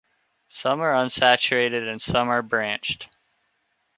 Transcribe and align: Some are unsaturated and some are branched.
Some 0.49 0.81
are 0.81 0.95
unsaturated 0.95 1.87
and 1.87 2.01
some 2.01 2.27
are 2.29 2.41
branched. 2.41 3.07